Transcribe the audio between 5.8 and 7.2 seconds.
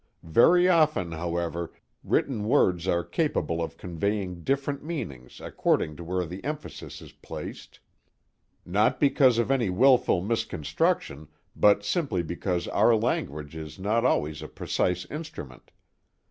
to where the emphasis is